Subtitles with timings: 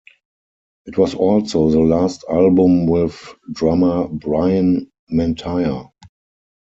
[0.87, 5.91] It was also the last album with drummer Bryan Mantia.